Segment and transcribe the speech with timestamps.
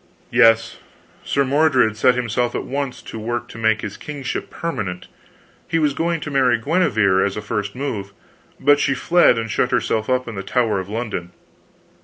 [0.31, 0.79] "Yes.
[1.23, 5.05] Sir Mordred set himself at once to work to make his kingship permanent.
[5.67, 8.11] He was going to marry Guenever, as a first move;
[8.59, 11.33] but she fled and shut herself up in the Tower of London.